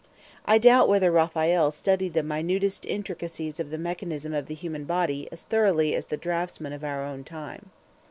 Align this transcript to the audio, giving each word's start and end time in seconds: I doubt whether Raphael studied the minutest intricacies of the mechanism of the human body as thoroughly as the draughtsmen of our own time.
I 0.45 0.57
doubt 0.57 0.89
whether 0.89 1.11
Raphael 1.11 1.69
studied 1.69 2.15
the 2.15 2.23
minutest 2.23 2.87
intricacies 2.87 3.59
of 3.59 3.69
the 3.69 3.77
mechanism 3.77 4.33
of 4.33 4.47
the 4.47 4.55
human 4.55 4.85
body 4.85 5.29
as 5.31 5.43
thoroughly 5.43 5.93
as 5.93 6.07
the 6.07 6.17
draughtsmen 6.17 6.73
of 6.73 6.83
our 6.83 7.05
own 7.05 7.23
time. 7.23 7.69